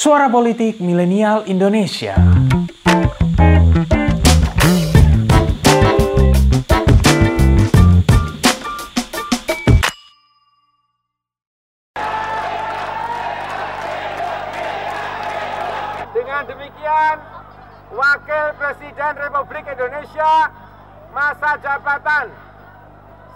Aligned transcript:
Suara 0.00 0.32
Politik 0.32 0.80
Milenial 0.80 1.44
Indonesia. 1.44 2.16
Dengan 16.16 16.48
demikian, 16.48 17.16
Wakil 17.92 18.56
Presiden 18.56 19.12
Republik 19.20 19.68
Indonesia 19.68 20.32
masa 21.12 21.60
jabatan 21.60 22.32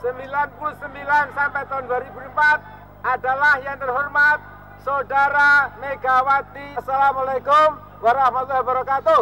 99 0.00 1.28
sampai 1.36 1.62
tahun 1.68 1.84
2004 1.92 3.04
adalah 3.04 3.60
yang 3.60 3.76
terhormat 3.76 4.53
Saudara 4.84 5.72
Megawati. 5.80 6.76
Assalamualaikum 6.76 7.68
warahmatullahi 8.04 8.60
wabarakatuh. 8.68 9.20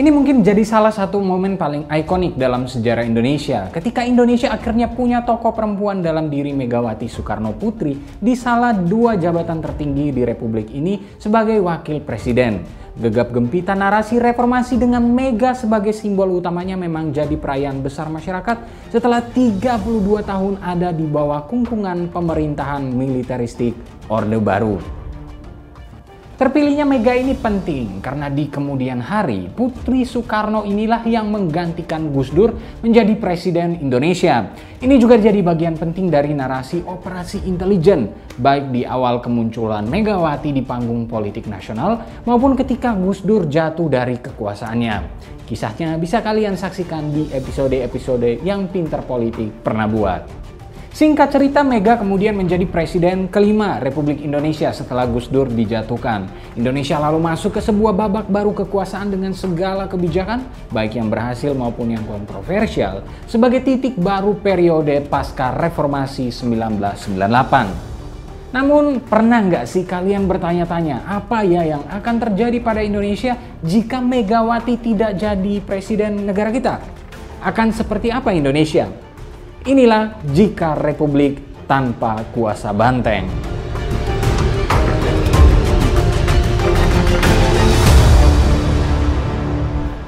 Ini 0.00 0.08
mungkin 0.08 0.40
jadi 0.40 0.64
salah 0.64 0.88
satu 0.88 1.20
momen 1.20 1.60
paling 1.60 1.84
ikonik 1.92 2.40
dalam 2.40 2.64
sejarah 2.64 3.04
Indonesia 3.04 3.68
ketika 3.68 4.00
Indonesia 4.00 4.48
akhirnya 4.48 4.88
punya 4.88 5.28
tokoh 5.28 5.52
perempuan 5.52 6.00
dalam 6.00 6.32
diri 6.32 6.56
Megawati 6.56 7.04
Soekarno 7.04 7.52
Putri 7.52 8.00
di 8.16 8.32
salah 8.32 8.72
dua 8.72 9.20
jabatan 9.20 9.60
tertinggi 9.60 10.08
di 10.08 10.24
Republik 10.24 10.72
ini 10.72 11.20
sebagai 11.20 11.60
wakil 11.60 12.00
presiden. 12.00 12.64
Gegap 12.96 13.28
gempita 13.28 13.76
narasi 13.76 14.16
reformasi 14.16 14.80
dengan 14.80 15.04
Mega 15.04 15.52
sebagai 15.52 15.92
simbol 15.92 16.32
utamanya 16.40 16.80
memang 16.80 17.12
jadi 17.12 17.36
perayaan 17.36 17.84
besar 17.84 18.08
masyarakat 18.08 18.88
setelah 18.88 19.20
32 19.20 19.80
tahun 20.24 20.60
ada 20.64 20.92
di 20.92 21.04
bawah 21.04 21.44
kungkungan 21.44 22.08
pemerintahan 22.12 22.84
militeristik 22.88 23.76
Orde 24.12 24.36
Baru. 24.36 24.76
Terpilihnya 26.42 26.82
Mega 26.82 27.14
ini 27.14 27.38
penting 27.38 28.02
karena 28.02 28.26
di 28.26 28.50
kemudian 28.50 28.98
hari 28.98 29.46
Putri 29.46 30.02
Soekarno 30.02 30.66
inilah 30.66 31.06
yang 31.06 31.30
menggantikan 31.30 32.10
Gus 32.10 32.34
Dur 32.34 32.58
menjadi 32.82 33.14
presiden 33.14 33.78
Indonesia. 33.78 34.50
Ini 34.82 34.98
juga 34.98 35.22
jadi 35.22 35.38
bagian 35.38 35.78
penting 35.78 36.10
dari 36.10 36.34
narasi 36.34 36.82
operasi 36.82 37.46
intelijen 37.46 38.10
baik 38.42 38.74
di 38.74 38.82
awal 38.82 39.22
kemunculan 39.22 39.86
Megawati 39.86 40.50
di 40.50 40.66
panggung 40.66 41.06
politik 41.06 41.46
nasional 41.46 42.02
maupun 42.26 42.58
ketika 42.58 42.90
Gus 42.90 43.22
Dur 43.22 43.46
jatuh 43.46 43.86
dari 43.86 44.18
kekuasaannya. 44.18 44.96
Kisahnya 45.46 45.94
bisa 45.94 46.26
kalian 46.26 46.58
saksikan 46.58 47.14
di 47.14 47.30
episode-episode 47.30 48.42
yang 48.42 48.66
Pinter 48.66 49.06
Politik 49.06 49.62
pernah 49.62 49.86
buat. 49.86 50.41
Singkat 50.92 51.32
cerita, 51.32 51.64
Mega 51.64 51.96
kemudian 51.96 52.36
menjadi 52.36 52.68
presiden 52.68 53.24
kelima 53.24 53.80
Republik 53.80 54.20
Indonesia 54.20 54.68
setelah 54.76 55.08
Gus 55.08 55.24
Dur 55.24 55.48
dijatuhkan. 55.48 56.28
Indonesia 56.52 57.00
lalu 57.00 57.16
masuk 57.16 57.56
ke 57.56 57.64
sebuah 57.64 57.96
babak 57.96 58.28
baru 58.28 58.52
kekuasaan 58.52 59.08
dengan 59.08 59.32
segala 59.32 59.88
kebijakan, 59.88 60.44
baik 60.68 61.00
yang 61.00 61.08
berhasil 61.08 61.56
maupun 61.56 61.96
yang 61.96 62.04
kontroversial, 62.04 63.08
sebagai 63.24 63.64
titik 63.64 63.96
baru 63.96 64.36
periode 64.36 65.00
pasca 65.08 65.56
reformasi 65.56 66.28
1998. 66.28 68.52
Namun 68.52 69.00
pernah 69.00 69.40
nggak 69.48 69.64
sih 69.64 69.88
kalian 69.88 70.28
bertanya-tanya 70.28 71.08
apa 71.08 71.40
ya 71.40 71.72
yang 71.72 71.88
akan 71.88 72.20
terjadi 72.20 72.60
pada 72.60 72.84
Indonesia 72.84 73.32
jika 73.64 74.04
Megawati 74.04 74.76
tidak 74.76 75.16
jadi 75.16 75.54
presiden 75.64 76.28
negara 76.28 76.52
kita? 76.52 76.84
Akan 77.40 77.72
seperti 77.72 78.12
apa 78.12 78.36
Indonesia? 78.36 78.92
Inilah 79.62 80.18
jika 80.34 80.74
republik 80.74 81.38
tanpa 81.70 82.18
kuasa 82.34 82.74
banteng. 82.74 83.30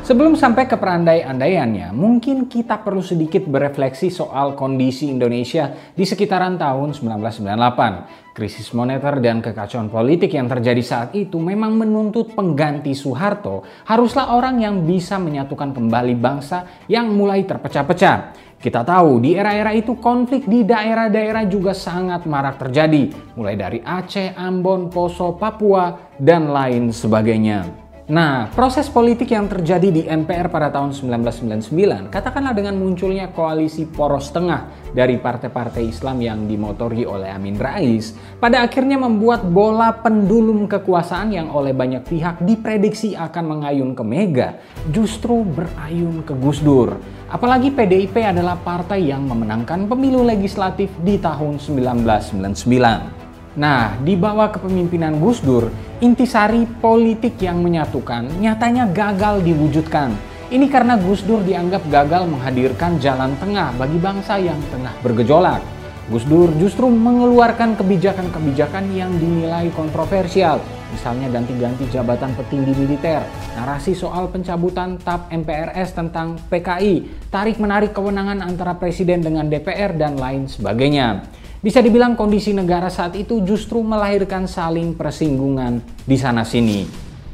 Sebelum 0.04 0.34
sampai 0.34 0.66
ke 0.66 0.74
perandai-andaiannya, 0.74 1.94
mungkin 1.94 2.50
kita 2.50 2.82
perlu 2.82 3.00
sedikit 3.00 3.46
berefleksi 3.48 4.10
soal 4.10 4.58
kondisi 4.58 5.08
Indonesia 5.08 5.70
di 5.94 6.02
sekitaran 6.02 6.60
tahun 6.60 6.92
1998. 6.92 8.34
Krisis 8.34 8.74
moneter 8.74 9.22
dan 9.22 9.40
kekacauan 9.40 9.88
politik 9.88 10.34
yang 10.36 10.50
terjadi 10.50 10.82
saat 10.84 11.08
itu 11.14 11.40
memang 11.40 11.78
menuntut 11.78 12.34
pengganti 12.36 12.92
Soeharto 12.92 13.64
haruslah 13.86 14.34
orang 14.34 14.60
yang 14.60 14.82
bisa 14.84 15.16
menyatukan 15.16 15.70
kembali 15.72 16.18
bangsa 16.18 16.84
yang 16.90 17.08
mulai 17.08 17.46
terpecah-pecah. 17.48 18.43
Kita 18.64 18.80
tahu 18.80 19.20
di 19.20 19.36
era-era 19.36 19.76
itu 19.76 20.00
konflik 20.00 20.48
di 20.48 20.64
daerah-daerah 20.64 21.44
juga 21.52 21.76
sangat 21.76 22.24
marak 22.24 22.56
terjadi, 22.56 23.12
mulai 23.36 23.60
dari 23.60 23.84
Aceh, 23.84 24.32
Ambon, 24.32 24.88
Poso, 24.88 25.36
Papua, 25.36 26.16
dan 26.16 26.48
lain 26.48 26.88
sebagainya. 26.88 27.83
Nah, 28.04 28.52
proses 28.52 28.84
politik 28.92 29.32
yang 29.32 29.48
terjadi 29.48 29.88
di 29.88 30.04
MPR 30.04 30.52
pada 30.52 30.68
tahun 30.68 30.92
1999, 30.92 32.12
katakanlah 32.12 32.52
dengan 32.52 32.76
munculnya 32.76 33.32
koalisi 33.32 33.88
poros 33.88 34.28
tengah 34.28 34.92
dari 34.92 35.16
partai-partai 35.16 35.88
Islam 35.88 36.20
yang 36.20 36.44
dimotori 36.44 37.08
oleh 37.08 37.32
Amin 37.32 37.56
Rais, 37.56 38.12
pada 38.36 38.60
akhirnya 38.60 39.00
membuat 39.00 39.48
bola 39.48 39.88
pendulum 40.04 40.68
kekuasaan 40.68 41.32
yang 41.32 41.48
oleh 41.48 41.72
banyak 41.72 42.04
pihak 42.04 42.44
diprediksi 42.44 43.16
akan 43.16 43.56
mengayun 43.56 43.96
ke 43.96 44.04
Mega, 44.04 44.60
justru 44.92 45.40
berayun 45.40 46.20
ke 46.28 46.36
Gus 46.36 46.60
Dur. 46.60 47.00
Apalagi 47.32 47.72
PDIP 47.72 48.20
adalah 48.20 48.60
partai 48.60 49.00
yang 49.00 49.24
memenangkan 49.24 49.88
pemilu 49.88 50.20
legislatif 50.20 50.92
di 51.00 51.16
tahun 51.16 51.56
1999. 51.56 53.23
Nah, 53.54 53.94
di 54.02 54.18
bawah 54.18 54.50
kepemimpinan 54.50 55.22
Gus 55.22 55.38
Dur, 55.38 55.70
intisari 56.02 56.66
politik 56.66 57.38
yang 57.38 57.62
menyatukan 57.62 58.26
nyatanya 58.42 58.90
gagal 58.90 59.46
diwujudkan. 59.46 60.10
Ini 60.50 60.66
karena 60.66 60.98
Gus 60.98 61.22
Dur 61.22 61.38
dianggap 61.46 61.86
gagal 61.86 62.26
menghadirkan 62.26 62.98
jalan 62.98 63.30
tengah 63.38 63.70
bagi 63.78 63.98
bangsa 64.02 64.42
yang 64.42 64.58
tengah 64.74 64.90
bergejolak. 65.06 65.62
Gus 66.10 66.26
Dur 66.26 66.50
justru 66.58 66.90
mengeluarkan 66.90 67.78
kebijakan-kebijakan 67.78 68.90
yang 68.90 69.14
dinilai 69.22 69.70
kontroversial, 69.70 70.58
misalnya 70.90 71.30
ganti-ganti 71.30 71.86
jabatan 71.94 72.34
petinggi 72.34 72.74
militer, 72.74 73.22
narasi 73.54 73.94
soal 73.94 74.28
pencabutan 74.34 74.98
TAP 74.98 75.30
MPRS 75.30 75.94
tentang 75.94 76.42
PKI, 76.50 77.30
tarik-menarik 77.30 77.94
kewenangan 77.94 78.42
antara 78.42 78.74
presiden 78.76 79.22
dengan 79.22 79.46
DPR, 79.46 79.94
dan 79.94 80.18
lain 80.18 80.44
sebagainya. 80.50 81.22
Bisa 81.64 81.80
dibilang 81.80 82.12
kondisi 82.12 82.52
negara 82.52 82.92
saat 82.92 83.16
itu 83.16 83.40
justru 83.40 83.80
melahirkan 83.80 84.44
saling 84.44 84.92
persinggungan 84.92 85.80
di 86.04 86.12
sana-sini. 86.12 86.84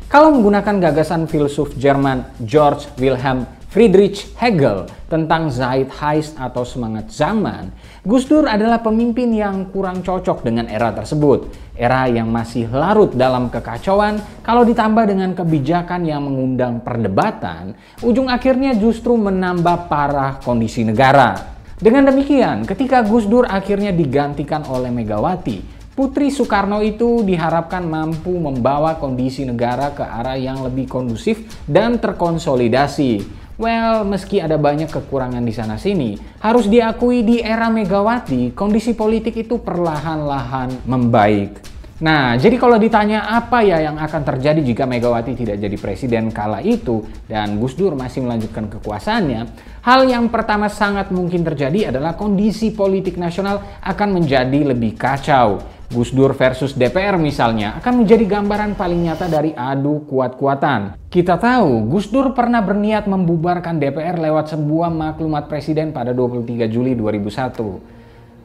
Kalau 0.07 0.31
menggunakan 0.31 0.79
gagasan 0.79 1.27
filsuf 1.27 1.75
Jerman 1.75 2.39
George 2.47 2.87
Wilhelm 3.03 3.43
Friedrich 3.75 4.31
Hegel 4.39 4.87
tentang 5.11 5.51
Zeitgeist 5.51 6.39
atau 6.39 6.63
semangat 6.63 7.11
zaman, 7.11 7.75
Gus 8.07 8.31
Dur 8.31 8.47
adalah 8.47 8.79
pemimpin 8.79 9.35
yang 9.35 9.67
kurang 9.75 9.99
cocok 10.07 10.47
dengan 10.47 10.71
era 10.71 10.95
tersebut. 10.95 11.51
Era 11.75 12.07
yang 12.07 12.31
masih 12.31 12.71
larut 12.71 13.11
dalam 13.11 13.51
kekacauan, 13.51 14.23
kalau 14.47 14.63
ditambah 14.63 15.11
dengan 15.11 15.35
kebijakan 15.35 16.07
yang 16.07 16.23
mengundang 16.23 16.79
perdebatan, 16.87 17.75
ujung 17.99 18.31
akhirnya 18.31 18.79
justru 18.79 19.19
menambah 19.19 19.91
parah 19.91 20.39
kondisi 20.39 20.87
negara. 20.87 21.59
Dengan 21.81 22.13
demikian, 22.13 22.69
ketika 22.69 23.01
Gus 23.01 23.25
Dur 23.25 23.49
akhirnya 23.49 23.89
digantikan 23.89 24.69
oleh 24.69 24.93
Megawati, 24.93 25.81
Putri 25.97 26.29
Soekarno 26.29 26.85
itu 26.85 27.25
diharapkan 27.25 27.89
mampu 27.89 28.37
membawa 28.37 29.01
kondisi 29.01 29.49
negara 29.49 29.89
ke 29.97 30.05
arah 30.05 30.37
yang 30.37 30.61
lebih 30.61 30.85
kondusif 30.85 31.41
dan 31.65 31.97
terkonsolidasi. 31.97 33.25
Well, 33.57 34.05
meski 34.05 34.45
ada 34.45 34.61
banyak 34.61 34.93
kekurangan 34.93 35.41
di 35.41 35.57
sana-sini, 35.57 36.21
harus 36.45 36.69
diakui 36.69 37.25
di 37.25 37.41
era 37.41 37.73
Megawati, 37.73 38.53
kondisi 38.53 38.93
politik 38.93 39.41
itu 39.41 39.57
perlahan-lahan 39.57 40.85
membaik. 40.85 41.70
Nah, 42.01 42.33
jadi 42.41 42.57
kalau 42.57 42.81
ditanya 42.81 43.29
apa 43.29 43.61
ya 43.61 43.85
yang 43.85 44.01
akan 44.01 44.25
terjadi 44.25 44.65
jika 44.65 44.89
Megawati 44.89 45.37
tidak 45.37 45.61
jadi 45.61 45.77
presiden 45.77 46.33
kala 46.33 46.65
itu 46.65 47.05
dan 47.29 47.61
Gus 47.61 47.77
Dur 47.77 47.93
masih 47.93 48.25
melanjutkan 48.25 48.73
kekuasaannya, 48.73 49.41
hal 49.85 50.01
yang 50.09 50.33
pertama 50.33 50.73
sangat 50.73 51.13
mungkin 51.13 51.45
terjadi 51.45 51.93
adalah 51.93 52.17
kondisi 52.17 52.73
politik 52.73 53.21
nasional 53.21 53.61
akan 53.85 54.17
menjadi 54.17 54.73
lebih 54.73 54.97
kacau. 54.97 55.61
Gus 55.93 56.15
Dur 56.17 56.33
versus 56.33 56.73
DPR 56.73 57.21
misalnya 57.21 57.77
akan 57.83 58.07
menjadi 58.07 58.25
gambaran 58.25 58.81
paling 58.81 59.05
nyata 59.05 59.29
dari 59.29 59.53
adu 59.53 60.07
kuat-kuatan. 60.09 60.97
Kita 61.13 61.37
tahu 61.37 61.85
Gus 61.91 62.09
Dur 62.09 62.33
pernah 62.33 62.65
berniat 62.65 63.13
membubarkan 63.13 63.77
DPR 63.77 64.17
lewat 64.17 64.57
sebuah 64.57 64.89
maklumat 64.89 65.53
presiden 65.53 65.93
pada 65.93 66.17
23 66.17 66.65
Juli 66.65 66.97
2001. 66.97 68.00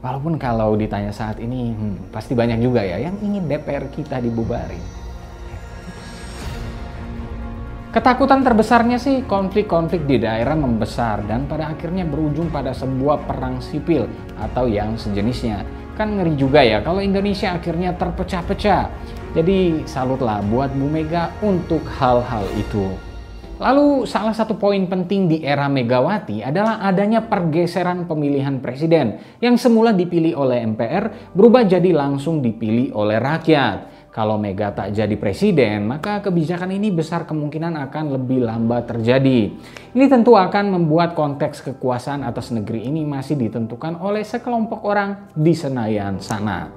Walaupun 0.06 0.38
kalau 0.38 0.78
ditanya 0.78 1.10
saat 1.10 1.42
ini, 1.42 1.74
hmm, 1.74 2.14
pasti 2.14 2.38
banyak 2.38 2.62
juga 2.62 2.86
ya 2.86 3.02
yang 3.10 3.18
ingin 3.26 3.50
DPR 3.50 3.90
kita 3.90 4.22
dibubarin. 4.22 4.78
Ketakutan 7.90 8.46
terbesarnya 8.46 9.02
sih 9.02 9.26
konflik-konflik 9.26 10.06
di 10.06 10.22
daerah 10.22 10.54
membesar 10.54 11.26
dan 11.26 11.50
pada 11.50 11.74
akhirnya 11.74 12.06
berujung 12.06 12.54
pada 12.54 12.70
sebuah 12.70 13.26
perang 13.26 13.58
sipil 13.58 14.06
atau 14.38 14.70
yang 14.70 14.94
sejenisnya. 14.94 15.66
Kan 15.98 16.22
ngeri 16.22 16.38
juga 16.38 16.62
ya 16.62 16.86
kalau 16.86 17.02
Indonesia 17.02 17.58
akhirnya 17.58 17.98
terpecah-pecah. 17.98 18.86
Jadi 19.34 19.90
salutlah 19.90 20.38
buat 20.46 20.70
Bu 20.78 20.86
Mega 20.86 21.34
untuk 21.42 21.82
hal-hal 21.98 22.46
itu. 22.54 22.94
Lalu 23.56 24.04
salah 24.04 24.36
satu 24.36 24.60
poin 24.60 24.84
penting 24.84 25.32
di 25.32 25.38
era 25.40 25.72
Megawati 25.72 26.44
adalah 26.44 26.84
adanya 26.84 27.24
pergeseran 27.24 28.04
pemilihan 28.04 28.60
presiden 28.60 29.16
yang 29.40 29.56
semula 29.56 29.96
dipilih 29.96 30.36
oleh 30.36 30.60
MPR 30.76 31.32
berubah 31.32 31.64
jadi 31.64 31.96
langsung 31.96 32.44
dipilih 32.44 32.92
oleh 32.92 33.16
rakyat. 33.16 34.12
Kalau 34.12 34.40
Mega 34.40 34.72
tak 34.72 34.96
jadi 34.96 35.12
presiden, 35.20 35.92
maka 35.92 36.24
kebijakan 36.24 36.72
ini 36.72 36.88
besar 36.88 37.28
kemungkinan 37.28 37.76
akan 37.88 38.16
lebih 38.16 38.48
lambat 38.48 38.88
terjadi. 38.92 39.52
Ini 39.92 40.06
tentu 40.08 40.40
akan 40.40 40.72
membuat 40.72 41.16
konteks 41.20 41.64
kekuasaan 41.68 42.24
atas 42.24 42.52
negeri 42.52 42.88
ini 42.88 43.04
masih 43.04 43.36
ditentukan 43.36 44.00
oleh 44.00 44.24
sekelompok 44.24 44.88
orang 44.88 45.32
di 45.36 45.52
Senayan 45.52 46.20
sana. 46.24 46.72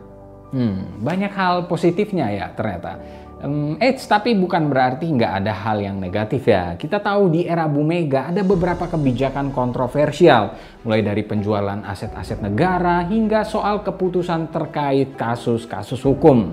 Hmm, 0.50 0.98
banyak 0.98 1.30
hal 1.30 1.70
positifnya 1.70 2.26
ya 2.32 2.46
ternyata. 2.58 2.98
Um, 3.38 3.78
eits, 3.78 4.10
tapi 4.10 4.34
bukan 4.34 4.66
berarti 4.66 5.06
nggak 5.14 5.32
ada 5.38 5.54
hal 5.54 5.78
yang 5.78 6.02
negatif 6.02 6.50
ya. 6.50 6.74
Kita 6.74 6.98
tahu 6.98 7.30
di 7.30 7.46
era 7.46 7.70
Bu 7.70 7.86
Mega 7.86 8.34
ada 8.34 8.42
beberapa 8.42 8.90
kebijakan 8.90 9.54
kontroversial, 9.54 10.58
mulai 10.82 11.06
dari 11.06 11.22
penjualan 11.22 11.78
aset-aset 11.86 12.42
negara 12.42 13.06
hingga 13.06 13.46
soal 13.46 13.86
keputusan 13.86 14.50
terkait 14.50 15.14
kasus-kasus 15.14 16.02
hukum. 16.02 16.50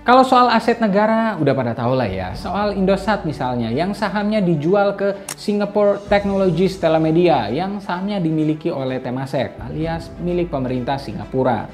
Kalau 0.00 0.22
soal 0.22 0.48
aset 0.54 0.78
negara 0.78 1.34
udah 1.36 1.54
pada 1.58 1.74
tahu 1.74 1.98
lah 1.98 2.06
ya. 2.06 2.38
Soal 2.38 2.78
Indosat 2.78 3.26
misalnya 3.26 3.74
yang 3.74 3.90
sahamnya 3.90 4.38
dijual 4.38 4.94
ke 4.94 5.28
Singapore 5.34 6.06
Technologies 6.06 6.78
Telemedia 6.78 7.50
yang 7.50 7.82
sahamnya 7.82 8.22
dimiliki 8.22 8.70
oleh 8.70 9.02
Temasek 9.02 9.58
alias 9.58 10.08
milik 10.22 10.54
pemerintah 10.54 10.96
Singapura. 10.96 11.66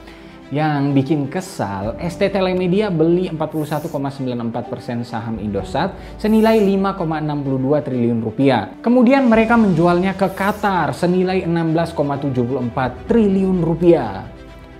Yang 0.54 0.82
bikin 0.94 1.20
kesal, 1.26 1.98
ST 1.98 2.22
Telemedia 2.30 2.86
beli 2.86 3.26
41,94% 3.34 5.02
saham 5.02 5.42
Indosat 5.42 5.90
senilai 6.22 6.62
5,62 6.62 7.82
triliun 7.82 8.22
rupiah. 8.22 8.70
Kemudian 8.78 9.26
mereka 9.26 9.58
menjualnya 9.58 10.14
ke 10.14 10.30
Qatar 10.30 10.94
senilai 10.94 11.42
16,74 11.42 13.10
triliun 13.10 13.58
rupiah. 13.58 14.22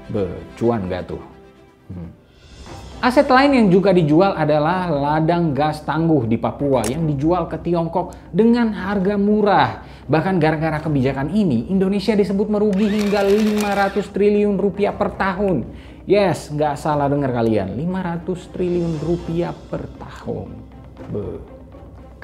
Becuan 0.06 0.86
gak 0.86 1.10
tuh? 1.10 1.22
Hmm. 1.90 2.25
Aset 2.96 3.28
lain 3.28 3.52
yang 3.52 3.68
juga 3.68 3.92
dijual 3.92 4.32
adalah 4.32 4.88
ladang 4.88 5.52
gas 5.52 5.84
tangguh 5.84 6.24
di 6.24 6.40
Papua 6.40 6.80
yang 6.88 7.04
dijual 7.04 7.44
ke 7.44 7.60
Tiongkok 7.60 8.16
dengan 8.32 8.72
harga 8.72 9.20
murah. 9.20 9.84
Bahkan 10.08 10.40
gara-gara 10.40 10.80
kebijakan 10.80 11.28
ini, 11.28 11.68
Indonesia 11.68 12.16
disebut 12.16 12.48
merugi 12.48 12.88
hingga 12.88 13.20
500 13.20 14.00
triliun 14.00 14.56
rupiah 14.56 14.96
per 14.96 15.12
tahun. 15.12 15.68
Yes, 16.08 16.48
nggak 16.48 16.80
salah 16.80 17.12
dengar 17.12 17.36
kalian, 17.36 17.76
500 17.76 18.48
triliun 18.56 18.96
rupiah 19.04 19.52
per 19.52 19.92
tahun. 20.00 20.48
Be. 21.12 21.55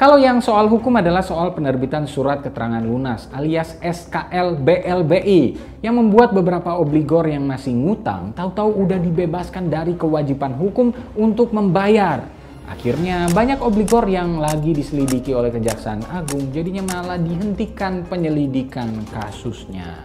Kalau 0.03 0.19
yang 0.19 0.43
soal 0.43 0.67
hukum 0.67 0.99
adalah 0.99 1.23
soal 1.23 1.55
penerbitan 1.55 2.11
surat 2.11 2.43
keterangan 2.43 2.83
lunas 2.83 3.31
alias 3.31 3.79
SKL 3.79 4.59
BLBI 4.59 5.43
yang 5.79 5.95
membuat 5.95 6.35
beberapa 6.35 6.75
obligor 6.75 7.31
yang 7.31 7.47
masih 7.47 7.71
ngutang 7.71 8.35
tahu-tahu 8.35 8.83
udah 8.83 8.99
dibebaskan 8.99 9.71
dari 9.71 9.95
kewajiban 9.95 10.59
hukum 10.59 10.91
untuk 11.15 11.55
membayar. 11.55 12.19
Akhirnya 12.67 13.31
banyak 13.31 13.63
obligor 13.63 14.11
yang 14.11 14.43
lagi 14.43 14.75
diselidiki 14.75 15.39
oleh 15.39 15.55
Kejaksaan 15.55 16.03
Agung 16.11 16.51
jadinya 16.51 16.83
malah 16.83 17.23
dihentikan 17.23 18.03
penyelidikan 18.03 19.07
kasusnya. 19.07 20.03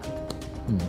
Hmm. 0.70 0.86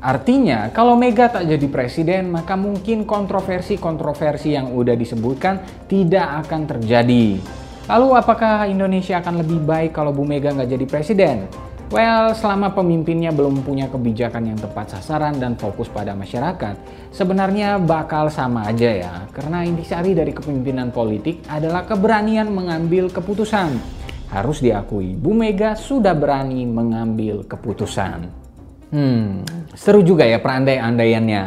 Artinya, 0.00 0.72
kalau 0.72 0.96
Mega 0.96 1.28
tak 1.28 1.44
jadi 1.44 1.68
presiden, 1.68 2.32
maka 2.32 2.56
mungkin 2.56 3.04
kontroversi-kontroversi 3.04 4.56
yang 4.56 4.72
udah 4.72 4.96
disebutkan 4.96 5.60
tidak 5.92 6.48
akan 6.48 6.64
terjadi. 6.64 7.60
Lalu 7.84 8.16
apakah 8.16 8.64
Indonesia 8.64 9.20
akan 9.20 9.44
lebih 9.44 9.60
baik 9.60 9.92
kalau 9.92 10.08
Bu 10.08 10.24
Mega 10.24 10.56
nggak 10.56 10.72
jadi 10.72 10.86
presiden? 10.88 11.36
Well, 11.92 12.32
selama 12.32 12.72
pemimpinnya 12.72 13.28
belum 13.28 13.60
punya 13.60 13.92
kebijakan 13.92 14.48
yang 14.48 14.58
tepat 14.58 14.96
sasaran 14.96 15.36
dan 15.36 15.52
fokus 15.60 15.92
pada 15.92 16.16
masyarakat, 16.16 16.80
sebenarnya 17.12 17.76
bakal 17.76 18.32
sama 18.32 18.72
aja 18.72 18.88
ya. 18.88 19.14
Karena 19.30 19.68
intisari 19.68 20.16
dari 20.16 20.32
kepemimpinan 20.32 20.88
politik 20.96 21.44
adalah 21.44 21.84
keberanian 21.84 22.48
mengambil 22.48 23.12
keputusan. 23.12 23.76
Harus 24.32 24.64
diakui, 24.64 25.12
Bu 25.12 25.36
Mega 25.36 25.76
sudah 25.76 26.16
berani 26.16 26.64
mengambil 26.64 27.44
keputusan. 27.44 28.32
Hmm, 28.96 29.44
seru 29.76 30.00
juga 30.00 30.24
ya 30.24 30.40
perandai-andaiannya. 30.40 31.44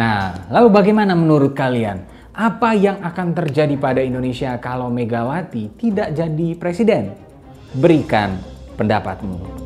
Nah, 0.00 0.48
lalu 0.56 0.72
bagaimana 0.72 1.12
menurut 1.12 1.52
kalian? 1.52 2.15
Apa 2.36 2.76
yang 2.76 3.00
akan 3.00 3.32
terjadi 3.32 3.80
pada 3.80 4.04
Indonesia 4.04 4.60
kalau 4.60 4.92
Megawati 4.92 5.72
tidak 5.80 6.12
jadi 6.12 6.48
presiden? 6.60 7.16
Berikan 7.72 8.36
pendapatmu. 8.76 9.65